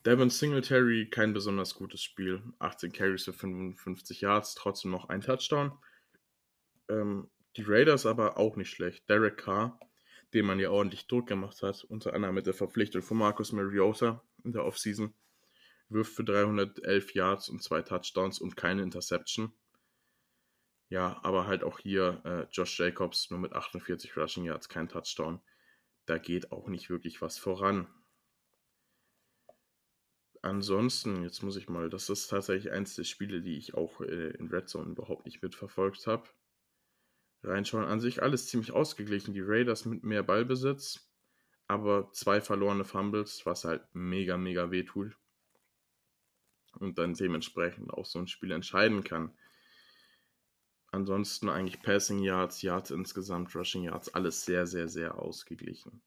[0.06, 2.40] Devin Singletary, kein besonders gutes Spiel.
[2.60, 5.72] 18 Carries für 55 Yards, trotzdem noch ein Touchdown.
[6.88, 9.08] Ähm, die Raiders aber auch nicht schlecht.
[9.10, 9.80] Derek Carr,
[10.32, 14.22] den man ja ordentlich Druck gemacht hat, unter anderem mit der Verpflichtung von Marcus Mariota
[14.44, 15.12] in der Offseason,
[15.88, 19.52] wirft für 311 Yards und zwei Touchdowns und keine Interception.
[20.88, 25.40] Ja, aber halt auch hier äh, Josh Jacobs nur mit 48 Rushing Yards, kein Touchdown.
[26.06, 27.88] Da geht auch nicht wirklich was voran.
[30.42, 34.30] Ansonsten, jetzt muss ich mal, das ist tatsächlich eins der Spiele, die ich auch äh,
[34.30, 36.28] in Red Zone überhaupt nicht mitverfolgt habe.
[37.42, 39.34] Reinschauen, an sich alles ziemlich ausgeglichen.
[39.34, 41.10] Die Raiders mit mehr Ballbesitz,
[41.66, 45.16] aber zwei verlorene Fumbles, was halt mega, mega weh tut.
[46.78, 49.36] Und dann dementsprechend auch so ein Spiel entscheiden kann.
[50.92, 56.02] Ansonsten eigentlich Passing Yards, Yards insgesamt, Rushing Yards, alles sehr, sehr, sehr ausgeglichen.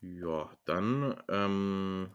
[0.00, 2.10] Ja, dann ähm,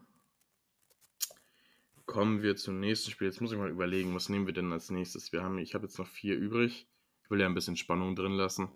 [2.06, 3.28] kommen wir zum nächsten Spiel.
[3.28, 5.32] Jetzt muss ich mal überlegen, was nehmen wir denn als nächstes?
[5.32, 6.88] Wir haben, ich habe jetzt noch vier übrig.
[7.24, 8.70] Ich will ja ein bisschen Spannung drin lassen.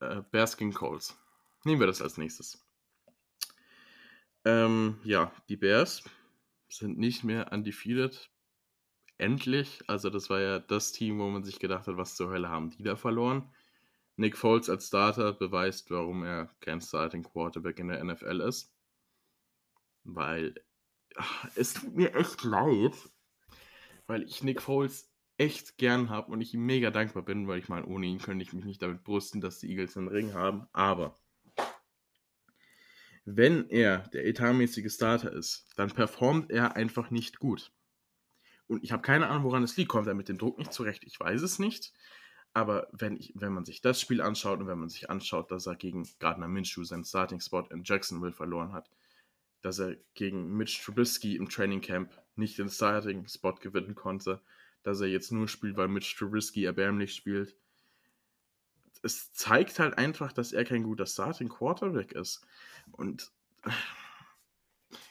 [0.00, 1.16] Äh, Bears gegen Colts.
[1.64, 2.64] Nehmen wir das als nächstes.
[4.44, 6.04] Ähm, ja, die Bears
[6.68, 8.30] sind nicht mehr undefeated.
[9.18, 9.82] Endlich.
[9.88, 12.70] Also das war ja das Team, wo man sich gedacht hat, was zur Hölle haben
[12.70, 13.52] die da verloren.
[14.16, 18.72] Nick Foles als Starter beweist, warum er kein Starting Quarterback in der NFL ist.
[20.04, 20.54] Weil
[21.16, 22.94] ach, es tut mir echt leid,
[24.06, 27.68] weil ich Nick Foles echt gern habe und ich ihm mega dankbar bin, weil ich
[27.68, 30.66] meine, ohne ihn könnte ich mich nicht damit brüsten, dass die Eagles einen Ring haben.
[30.72, 31.16] Aber
[33.24, 37.72] wenn er der etatmäßige Starter ist, dann performt er einfach nicht gut.
[38.68, 39.88] Und ich habe keine Ahnung, woran es liegt.
[39.88, 41.04] Kommt er mit dem Druck nicht zurecht?
[41.04, 41.92] Ich weiß es nicht.
[42.54, 45.66] Aber wenn, ich, wenn man sich das Spiel anschaut und wenn man sich anschaut, dass
[45.66, 48.90] er gegen Gardner Minshew seinen Starting-Spot in Jacksonville verloren hat,
[49.60, 54.40] dass er gegen Mitch Trubisky im Training Camp nicht den Starting-Spot gewinnen konnte,
[54.82, 57.56] dass er jetzt nur spielt, weil Mitch Trubisky erbärmlich spielt.
[59.02, 62.46] Es zeigt halt einfach, dass er kein guter Starting Quarterback ist.
[62.92, 63.30] Und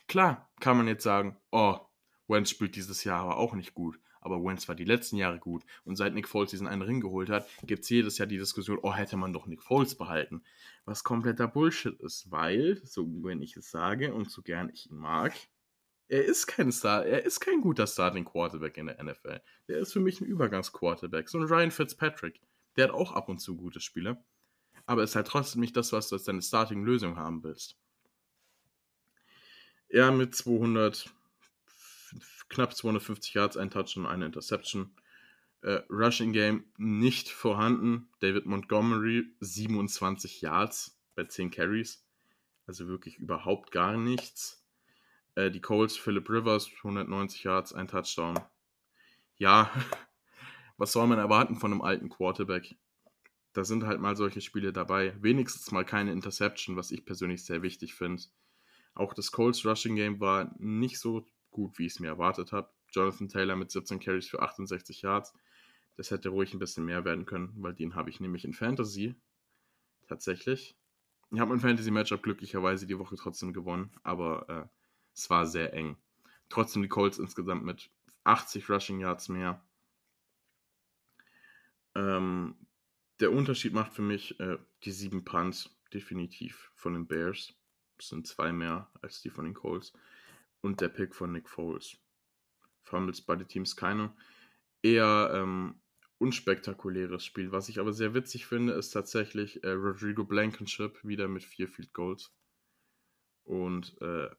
[0.07, 1.86] klar kann man jetzt sagen, oh,
[2.27, 5.63] Wentz spielt dieses Jahr aber auch nicht gut aber Wentz war die letzten Jahre gut.
[5.85, 8.79] Und seit Nick Foles diesen einen Ring geholt hat, gibt es jedes Jahr die Diskussion,
[8.81, 10.43] oh, hätte man doch Nick Foles behalten.
[10.85, 14.97] Was kompletter Bullshit ist, weil, so wenn ich es sage und so gern ich ihn
[14.97, 15.33] mag,
[16.09, 19.41] er ist kein Star, er ist kein guter Starting Quarterback in der NFL.
[19.67, 21.27] Der ist für mich ein Übergangs-Quarterback.
[21.27, 22.41] So ein Ryan Fitzpatrick.
[22.75, 24.23] Der hat auch ab und zu gute Spiele.
[24.85, 27.77] Aber ist halt trotzdem nicht das, was du als deine Starting-Lösung haben willst.
[29.89, 31.13] Er mit 200
[32.49, 34.91] knapp 250 Yards, ein Touch und eine Interception.
[35.61, 38.09] Äh, Rushing Game nicht vorhanden.
[38.19, 42.05] David Montgomery 27 Yards bei 10 Carries.
[42.67, 44.63] Also wirklich überhaupt gar nichts.
[45.35, 48.39] Äh, die Colts, Philip Rivers 190 Yards, ein Touchdown.
[49.37, 49.71] Ja,
[50.77, 52.75] was soll man erwarten von einem alten Quarterback?
[53.53, 55.15] Da sind halt mal solche Spiele dabei.
[55.19, 58.23] Wenigstens mal keine Interception, was ich persönlich sehr wichtig finde.
[58.93, 61.25] Auch das Colts Rushing Game war nicht so
[61.57, 62.69] gut, wie ich es mir erwartet habe.
[62.91, 65.33] Jonathan Taylor mit 17 Carries für 68 Yards.
[65.95, 69.15] Das hätte ruhig ein bisschen mehr werden können, weil den habe ich nämlich in Fantasy.
[70.07, 70.77] Tatsächlich.
[71.31, 74.67] Ich habe mein Fantasy-Matchup glücklicherweise die Woche trotzdem gewonnen, aber äh,
[75.15, 75.97] es war sehr eng.
[76.47, 77.89] Trotzdem die Colts insgesamt mit
[78.23, 79.59] 80 Rushing Yards mehr.
[81.95, 82.55] Ähm,
[83.19, 87.55] der Unterschied macht für mich äh, die sieben Punts definitiv von den Bears.
[87.97, 89.91] Das sind zwei mehr als die von den Colts
[90.61, 91.97] und der Pick von Nick Foles.
[92.83, 94.15] Fumbles beide Teams keine.
[94.81, 95.81] Eher ähm,
[96.19, 97.51] unspektakuläres Spiel.
[97.51, 101.93] Was ich aber sehr witzig finde, ist tatsächlich äh, Rodrigo Blankenship wieder mit vier Field
[101.93, 102.33] Goals
[103.43, 104.29] und äh,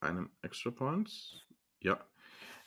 [0.00, 1.46] einem Extra Point.
[1.80, 2.04] Ja.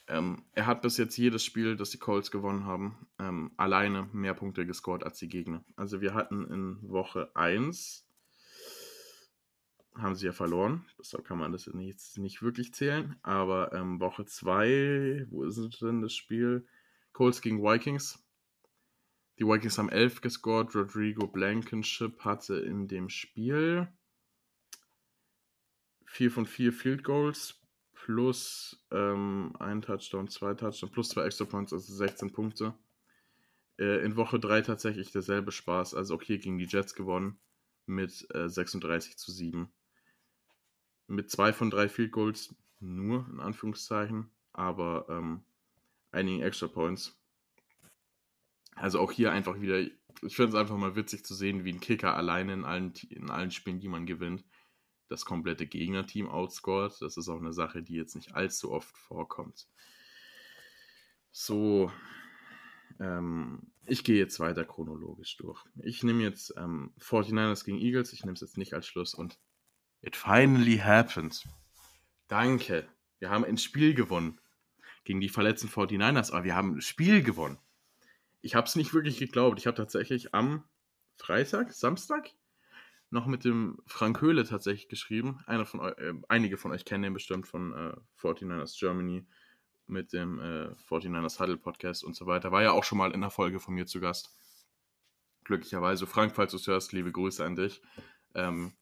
[0.08, 4.36] Ähm, er hat bis jetzt jedes Spiel, das die Colts gewonnen haben, ähm, alleine mehr
[4.36, 5.66] Punkte gescored als die Gegner.
[5.76, 8.05] Also wir hatten in Woche 1
[9.98, 10.86] haben sie ja verloren.
[11.00, 13.16] Deshalb kann man das jetzt nicht wirklich zählen.
[13.24, 16.68] Aber ähm, Woche 2, wo ist denn das Spiel?
[17.14, 18.22] Colts gegen Vikings.
[19.40, 20.76] Die Vikings haben 11 gescored.
[20.76, 23.88] Rodrigo Blankenship hatte in dem Spiel
[26.06, 27.62] 4 von 4 Field Goals
[27.94, 32.74] plus ähm, ein Touchdown, zwei Touchdowns, plus zwei Extra Points, also 16 Punkte.
[33.80, 35.96] Äh, in Woche 3 tatsächlich derselbe Spaß.
[35.96, 37.40] Also auch hier gegen die Jets gewonnen
[37.86, 39.72] mit äh, 36 zu 7
[41.08, 45.44] mit zwei von drei Field Goals, nur in Anführungszeichen, aber ähm,
[46.12, 47.20] einigen Extra Points.
[48.76, 51.80] Also auch hier einfach wieder, ich finde es einfach mal witzig zu sehen, wie ein
[51.80, 54.44] Kicker alleine in allen, in allen Spielen, die man gewinnt,
[55.08, 56.94] das komplette Gegnerteam outscored.
[57.02, 59.68] Das ist auch eine Sache, die jetzt nicht allzu oft vorkommt.
[61.32, 61.92] So,
[63.00, 65.64] ähm, ich gehe jetzt weiter chronologisch durch.
[65.82, 69.38] Ich nehme jetzt ähm, 49ers gegen Eagles, ich nehme es jetzt nicht als Schluss und
[70.06, 71.44] It finally happened.
[72.28, 72.88] Danke.
[73.18, 74.40] Wir haben ein Spiel gewonnen.
[75.04, 77.58] Gegen die verletzten 49ers, aber wir haben ein Spiel gewonnen.
[78.42, 79.60] Ich habe es nicht wirklich geglaubt.
[79.60, 80.64] Ich habe tatsächlich am
[81.18, 82.30] Freitag, Samstag,
[83.10, 85.40] noch mit dem Frank Höhle tatsächlich geschrieben.
[85.66, 89.26] Von äh, einige von euch kennen den bestimmt von äh, 49ers Germany
[89.88, 92.52] mit dem äh, 49ers Huddle Podcast und so weiter.
[92.52, 94.36] War ja auch schon mal in der Folge von mir zu Gast.
[95.46, 96.06] Glücklicherweise.
[96.06, 97.82] Frank, falls du es hörst, liebe Grüße an dich.
[98.36, 98.74] Ähm,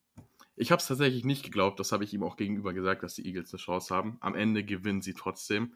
[0.56, 3.26] ich habe es tatsächlich nicht geglaubt, das habe ich ihm auch gegenüber gesagt, dass die
[3.26, 4.18] Eagles eine Chance haben.
[4.20, 5.74] Am Ende gewinnen sie trotzdem.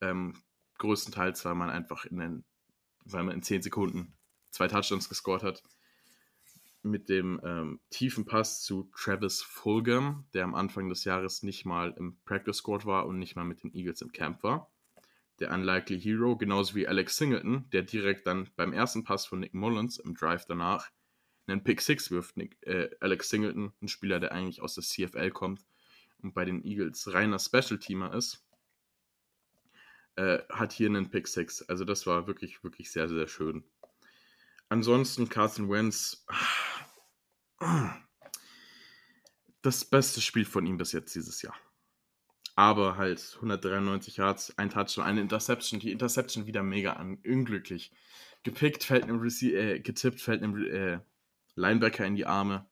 [0.00, 0.34] Ähm,
[0.78, 2.44] größtenteils, weil man einfach in den,
[3.04, 4.14] weil man in 10 Sekunden
[4.50, 5.62] zwei Touchdowns gescored hat.
[6.82, 11.92] Mit dem ähm, tiefen Pass zu Travis Fulgham, der am Anfang des Jahres nicht mal
[11.98, 14.70] im Practice Squad war und nicht mal mit den Eagles im Camp war.
[15.40, 19.52] Der Unlikely Hero, genauso wie Alex Singleton, der direkt dann beim ersten Pass von Nick
[19.52, 20.90] Mullins im Drive danach
[21.46, 22.36] einen Pick 6 wirft.
[22.36, 25.64] Nick, äh, Alex Singleton, ein Spieler, der eigentlich aus der CFL kommt
[26.22, 28.44] und bei den Eagles reiner Special-Teamer ist,
[30.16, 31.62] äh, hat hier einen Pick 6.
[31.62, 33.64] Also das war wirklich, wirklich sehr, sehr schön.
[34.68, 36.26] Ansonsten Carson Wentz,
[39.62, 41.54] das beste Spiel von ihm bis jetzt dieses Jahr.
[42.56, 45.78] Aber halt 193 Yards, ein Touchdown, eine Interception.
[45.78, 47.92] Die Interception wieder mega an, unglücklich.
[48.42, 51.00] Gepickt, fällt einem Rece äh, getippt, fällt einem äh,
[51.56, 52.66] Linebacker in die Arme.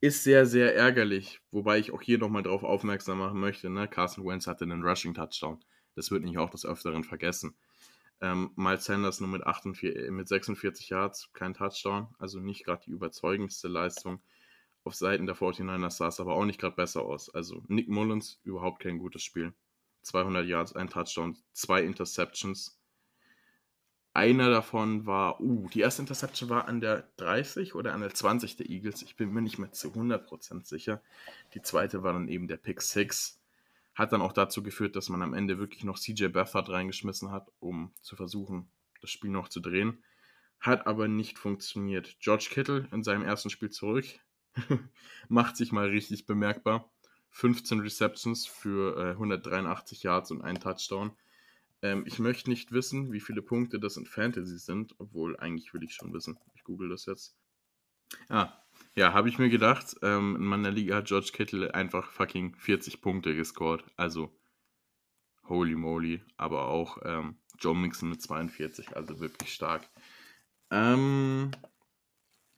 [0.00, 1.40] Ist sehr, sehr ärgerlich.
[1.50, 3.68] Wobei ich auch hier nochmal drauf aufmerksam machen möchte.
[3.70, 3.88] Ne?
[3.88, 5.60] Carson Wentz hatte einen Rushing-Touchdown.
[5.94, 7.54] Das wird nicht auch des Öfteren vergessen.
[8.20, 12.14] Ähm, Miles Sanders nur mit, 48, mit 46 Yards, kein Touchdown.
[12.18, 14.22] Also nicht gerade die überzeugendste Leistung.
[14.84, 17.32] Auf Seiten der 49ers sah es aber auch nicht gerade besser aus.
[17.34, 19.52] Also Nick Mullins, überhaupt kein gutes Spiel.
[20.02, 22.80] 200 Yards, ein Touchdown, zwei Interceptions.
[24.14, 28.56] Einer davon war, uh, die erste Interception war an der 30 oder an der 20
[28.56, 29.00] der Eagles.
[29.02, 31.00] Ich bin mir nicht mehr zu 100% sicher.
[31.54, 33.40] Die zweite war dann eben der Pick 6.
[33.94, 37.50] Hat dann auch dazu geführt, dass man am Ende wirklich noch CJ Beathard reingeschmissen hat,
[37.58, 38.70] um zu versuchen,
[39.00, 40.02] das Spiel noch zu drehen.
[40.60, 42.16] Hat aber nicht funktioniert.
[42.20, 44.04] George Kittle in seinem ersten Spiel zurück.
[45.28, 46.90] Macht sich mal richtig bemerkbar.
[47.30, 51.12] 15 Receptions für äh, 183 Yards und einen Touchdown.
[51.82, 55.82] Ähm, ich möchte nicht wissen, wie viele Punkte das in Fantasy sind, obwohl eigentlich will
[55.82, 56.38] ich schon wissen.
[56.54, 57.36] Ich google das jetzt.
[58.28, 58.52] Ah,
[58.94, 59.96] ja, habe ich mir gedacht.
[60.02, 63.84] Ähm, in meiner Liga hat George Kittle einfach fucking 40 Punkte gescored.
[63.96, 64.32] Also,
[65.48, 66.22] holy moly.
[66.36, 69.88] Aber auch ähm, Joe Mixon mit 42, also wirklich stark.
[70.70, 71.50] Ähm,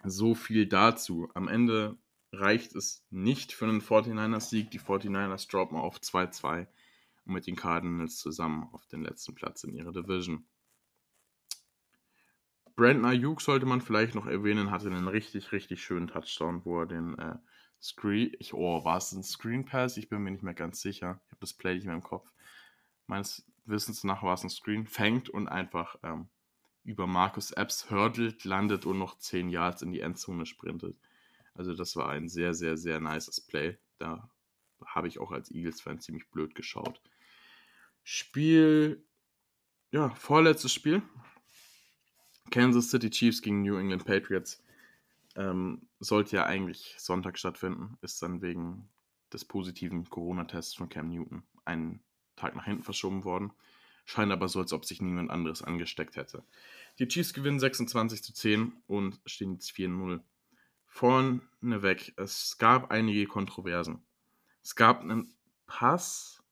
[0.05, 1.31] so viel dazu.
[1.35, 1.97] Am Ende
[2.33, 4.71] reicht es nicht für einen 49ers-Sieg.
[4.71, 6.67] Die 49ers droppen auf 2-2
[7.27, 10.47] und mit den Cardinals zusammen auf den letzten Platz in ihrer Division.
[12.77, 16.87] Brandon Ayuk sollte man vielleicht noch erwähnen, hatte einen richtig, richtig schönen Touchdown, wo er
[16.87, 17.37] den äh,
[17.81, 19.97] Screen, ich, oh, war es ein Screen Pass?
[19.97, 21.21] Ich bin mir nicht mehr ganz sicher.
[21.27, 22.29] Ich habe das Play nicht mehr im Kopf.
[23.07, 26.29] Meines Wissens nach war es ein Screen, fängt und einfach ähm,
[26.83, 30.97] über Markus Epps hurdelt, landet und noch 10 Yards in die Endzone sprintet.
[31.55, 33.79] Also das war ein sehr, sehr, sehr nices Play.
[33.99, 34.29] Da
[34.85, 37.01] habe ich auch als Eagles-Fan ziemlich blöd geschaut.
[38.05, 39.03] Spiel,
[39.91, 41.03] ja, vorletztes Spiel.
[42.51, 44.63] Kansas City Chiefs gegen New England Patriots.
[45.37, 48.89] Ähm, sollte ja eigentlich Sonntag stattfinden, ist dann wegen
[49.33, 52.05] des positiven Corona-Tests von Cam Newton einen
[52.37, 53.53] Tag nach hinten verschoben worden.
[54.05, 56.45] Scheint aber so, als ob sich niemand anderes angesteckt hätte.
[56.99, 60.21] Die Chiefs gewinnen 26 zu 10 und stehen jetzt 4-0.
[60.87, 64.05] Vorneweg, es gab einige Kontroversen.
[64.63, 65.35] Es gab einen
[65.67, 66.44] Pass,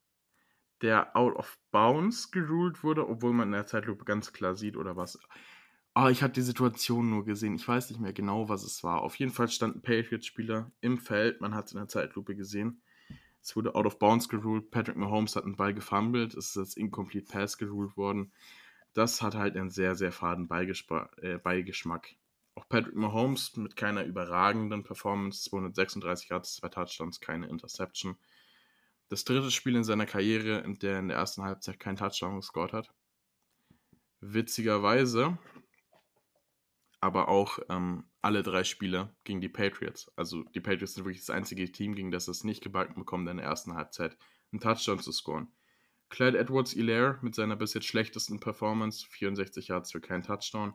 [0.83, 4.97] der out of bounds geruled wurde, obwohl man in der Zeitlupe ganz klar sieht, oder
[4.97, 5.19] was.
[5.95, 7.55] Ah, ich habe die Situation nur gesehen.
[7.55, 9.03] Ich weiß nicht mehr genau, was es war.
[9.03, 11.41] Auf jeden Fall stand ein Patriots-Spieler im Feld.
[11.41, 12.81] Man hat es in der Zeitlupe gesehen.
[13.43, 14.71] Es wurde out of bounds geruled.
[14.71, 16.35] Patrick Mahomes hat einen Ball gefummelt.
[16.35, 18.33] Es ist als incomplete pass geruled worden.
[18.95, 20.49] Das hat halt einen sehr, sehr faden
[21.21, 22.17] äh, Beigeschmack.
[22.55, 25.43] Auch Patrick Mahomes mit keiner überragenden Performance.
[25.51, 28.17] 236 Yards, zwei Touchdowns, keine Interception.
[29.13, 32.37] Das dritte Spiel in seiner Karriere, in der er in der ersten Halbzeit keinen Touchdown
[32.37, 32.95] gescored hat.
[34.23, 35.37] Witzigerweise
[37.03, 40.11] aber auch ähm, alle drei Spiele gegen die Patriots.
[40.17, 43.37] Also die Patriots sind wirklich das einzige Team, gegen das es nicht gebacken bekommt, in
[43.37, 44.17] der ersten Halbzeit
[44.51, 45.53] einen Touchdown zu scoren.
[46.09, 50.73] Clyde Edwards-Hilaire mit seiner bis jetzt schlechtesten Performance, 64 Yards für keinen Touchdown.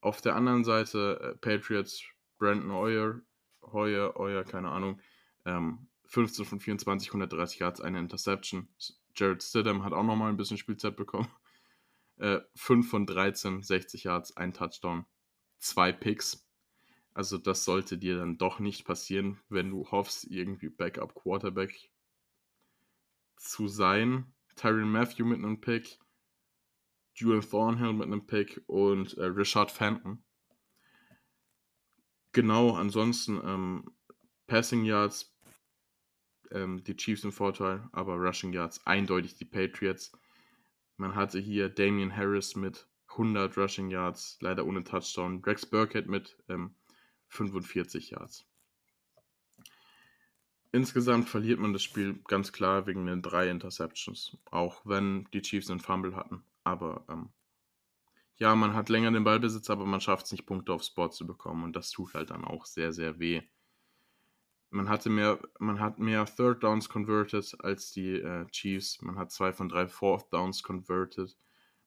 [0.00, 2.04] Auf der anderen Seite äh, Patriots,
[2.38, 3.22] Brandon Hoyer,
[3.60, 5.00] Hoyer, Hoyer, keine Ahnung,
[5.44, 8.68] ähm, 15 von 24, 130 Yards, eine Interception.
[9.14, 11.28] Jared Stidham hat auch nochmal ein bisschen Spielzeit bekommen.
[12.18, 15.04] Äh, 5 von 13, 60 Yards, ein Touchdown
[15.58, 16.48] zwei Picks.
[17.12, 21.90] Also das sollte dir dann doch nicht passieren, wenn du hoffst, irgendwie Backup Quarterback
[23.36, 24.32] zu sein.
[24.54, 25.98] Tyron Matthew mit einem Pick,
[27.14, 30.22] Julian Thornhill mit einem Pick und äh, Richard Fenton.
[32.32, 33.90] Genau, ansonsten ähm,
[34.46, 35.35] Passing Yards,
[36.52, 40.12] ähm, die Chiefs im Vorteil, aber Rushing Yards eindeutig die Patriots.
[40.96, 45.42] Man hatte hier Damian Harris mit 100 Rushing Yards, leider ohne Touchdown.
[45.44, 46.74] Rex Burkhead mit ähm,
[47.28, 48.46] 45 Yards.
[50.72, 55.70] insgesamt verliert man das Spiel ganz klar wegen den drei Interceptions, auch wenn die Chiefs
[55.70, 56.44] einen Fumble hatten.
[56.64, 57.30] Aber ähm,
[58.38, 61.26] ja, man hat länger den Ballbesitz, aber man schafft es nicht, Punkte aufs Board zu
[61.26, 61.64] bekommen.
[61.64, 63.42] Und das tut halt dann auch sehr, sehr weh.
[64.76, 69.00] Man hatte mehr, man hat mehr Third Downs converted als die äh, Chiefs.
[69.00, 71.34] Man hat zwei von drei Fourth Downs converted.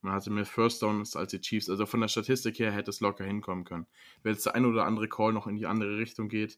[0.02, 1.70] Man hatte mehr First Downs als die Chiefs.
[1.70, 3.86] Also von der Statistik her hätte es locker hinkommen können.
[4.24, 6.58] Wenn jetzt der ein oder andere Call noch in die andere Richtung geht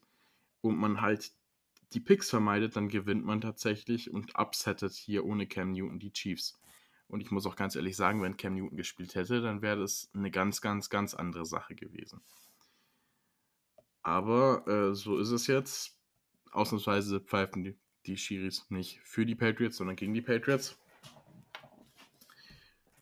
[0.62, 1.32] und man halt
[1.92, 6.58] die Picks vermeidet, dann gewinnt man tatsächlich und upsettet hier ohne Cam Newton die Chiefs.
[7.08, 10.10] Und ich muss auch ganz ehrlich sagen, wenn Cam Newton gespielt hätte, dann wäre das
[10.14, 12.22] eine ganz, ganz, ganz andere Sache gewesen.
[14.02, 16.01] Aber äh, so ist es jetzt.
[16.52, 17.76] Ausnahmsweise pfeifen die,
[18.06, 20.78] die Schiris nicht für die Patriots, sondern gegen die Patriots.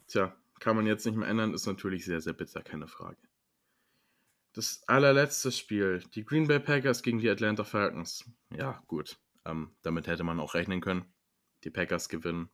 [0.06, 3.18] Tja, kann man jetzt nicht mehr ändern, ist natürlich sehr, sehr bitter, keine Frage.
[4.52, 8.24] Das allerletzte Spiel, die Green Bay Packers gegen die Atlanta Falcons.
[8.50, 9.18] Ja, gut.
[9.44, 11.04] Ähm, damit hätte man auch rechnen können.
[11.62, 12.50] Die Packers gewinnen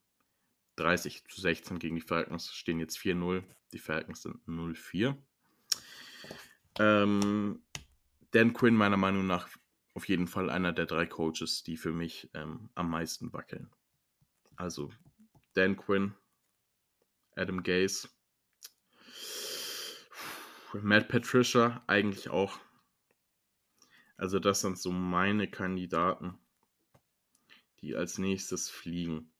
[0.77, 3.43] 30 zu 16 gegen die Falcons, stehen jetzt 4-0.
[3.73, 5.15] Die Falcons sind 0-4.
[6.79, 7.63] Ähm,
[8.31, 9.49] Dan Quinn, meiner Meinung nach,
[9.97, 13.67] auf jeden Fall einer der drei Coaches, die für mich ähm, am meisten wackeln.
[14.55, 14.91] Also
[15.55, 16.13] Dan Quinn,
[17.35, 18.07] Adam Gaze,
[20.73, 22.59] Matt Patricia eigentlich auch.
[24.17, 26.37] Also das sind so meine Kandidaten,
[27.81, 29.31] die als nächstes fliegen.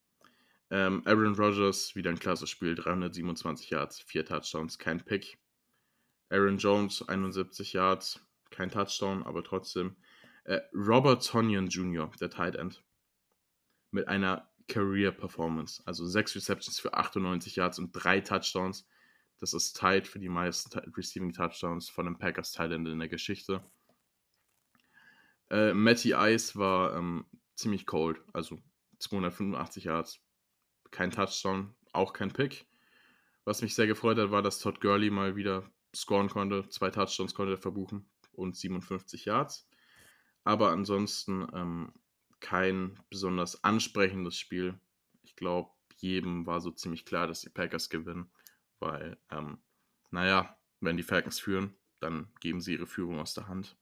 [0.72, 5.38] Ähm, Aaron Rodgers, wieder ein klasse Spiel, 327 Yards, 4 Touchdowns, kein Pick.
[6.30, 9.96] Aaron Jones, 71 Yards, kein Touchdown, aber trotzdem.
[10.48, 12.84] Äh, Robert Tonyan Jr., der Tight End,
[13.92, 18.88] mit einer Career Performance, also 6 Receptions für 98 Yards und 3 Touchdowns.
[19.40, 23.10] Das ist tight für die meisten Receiving Touchdowns von einem Packers Tight End in der
[23.10, 23.64] Geschichte.
[25.50, 27.26] Äh, Matty Ice war ähm,
[27.56, 28.58] ziemlich cold, also
[29.00, 30.20] 285 Yards,
[30.92, 32.66] kein Touchdown, auch kein Pick.
[33.44, 36.68] Was mich sehr gefreut hat, war, dass Todd Gurley mal wieder scoren konnte.
[36.70, 39.68] Zwei Touchdowns konnte er verbuchen und 57 Yards.
[40.48, 41.92] Aber ansonsten ähm,
[42.40, 44.80] kein besonders ansprechendes Spiel.
[45.24, 48.32] Ich glaube, jedem war so ziemlich klar, dass die Packers gewinnen,
[48.80, 49.58] weil, ähm,
[50.10, 53.76] naja, wenn die Falcons führen, dann geben sie ihre Führung aus der Hand.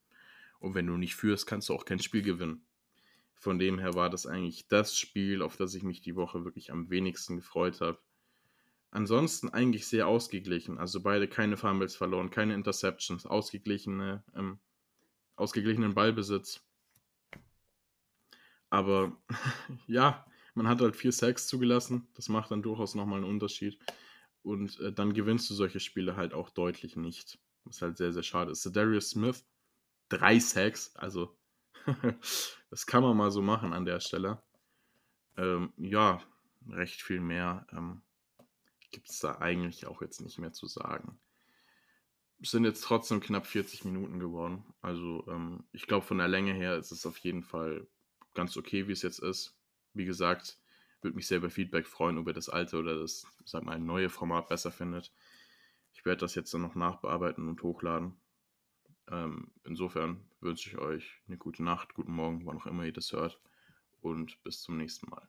[0.58, 2.66] Und wenn du nicht führst, kannst du auch kein Spiel gewinnen.
[3.36, 6.72] Von dem her war das eigentlich das Spiel, auf das ich mich die Woche wirklich
[6.72, 8.00] am wenigsten gefreut habe.
[8.90, 10.78] Ansonsten eigentlich sehr ausgeglichen.
[10.78, 14.58] Also beide keine Fumbles verloren, keine Interceptions, ausgeglichene, ähm,
[15.36, 16.60] ausgeglichenen Ballbesitz.
[18.70, 19.16] Aber
[19.86, 22.08] ja, man hat halt vier Sacks zugelassen.
[22.14, 23.78] Das macht dann durchaus nochmal einen Unterschied.
[24.42, 27.38] Und äh, dann gewinnst du solche Spiele halt auch deutlich nicht.
[27.64, 28.64] Was halt sehr, sehr schade ist.
[28.76, 29.44] Darius Smith,
[30.08, 31.36] drei Sacks, also
[32.70, 34.40] das kann man mal so machen an der Stelle.
[35.36, 36.22] Ähm, ja,
[36.68, 38.02] recht viel mehr ähm,
[38.90, 41.18] gibt es da eigentlich auch jetzt nicht mehr zu sagen.
[42.40, 44.64] Sind jetzt trotzdem knapp 40 Minuten geworden.
[44.82, 47.86] Also ähm, ich glaube, von der Länge her ist es auf jeden Fall
[48.34, 49.58] ganz okay, wie es jetzt ist.
[49.94, 50.58] Wie gesagt,
[51.00, 54.10] würde mich sehr über Feedback freuen, ob ihr das alte oder das, sag mal, neue
[54.10, 55.12] Format besser findet.
[55.92, 58.20] Ich werde das jetzt dann noch nachbearbeiten und hochladen.
[59.10, 63.12] Ähm, insofern wünsche ich euch eine gute Nacht, guten Morgen, wann auch immer ihr das
[63.12, 63.40] hört.
[64.00, 65.28] Und bis zum nächsten Mal.